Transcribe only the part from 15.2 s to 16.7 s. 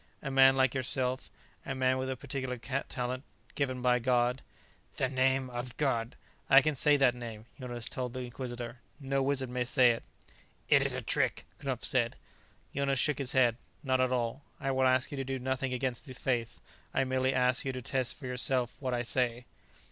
do nothing against the Faith;